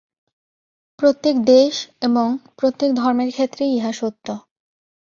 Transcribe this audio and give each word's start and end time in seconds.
প্রত্যেক 0.99 1.35
দেশ 1.45 1.73
এবং 2.01 2.27
প্রত্যেক 2.57 2.89
ধর্মের 2.93 3.29
ক্ষেত্রেই 3.31 3.71
ইহা 3.73 3.91
সত্য। 3.91 4.27